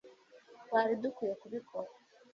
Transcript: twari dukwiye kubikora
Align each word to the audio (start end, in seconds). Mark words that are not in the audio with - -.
twari 0.63 0.93
dukwiye 1.01 1.33
kubikora 1.41 1.89